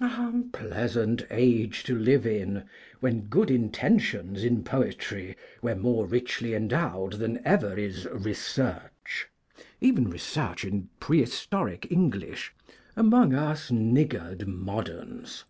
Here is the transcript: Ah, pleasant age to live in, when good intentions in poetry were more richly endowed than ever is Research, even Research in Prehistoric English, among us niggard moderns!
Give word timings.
Ah, 0.00 0.32
pleasant 0.54 1.26
age 1.30 1.84
to 1.84 1.94
live 1.94 2.24
in, 2.26 2.62
when 3.00 3.26
good 3.26 3.50
intentions 3.50 4.42
in 4.42 4.64
poetry 4.64 5.36
were 5.60 5.74
more 5.76 6.06
richly 6.06 6.54
endowed 6.54 7.18
than 7.18 7.46
ever 7.46 7.76
is 7.78 8.06
Research, 8.06 9.28
even 9.82 10.08
Research 10.08 10.64
in 10.64 10.88
Prehistoric 10.98 11.88
English, 11.92 12.54
among 12.96 13.34
us 13.34 13.70
niggard 13.70 14.48
moderns! 14.48 15.44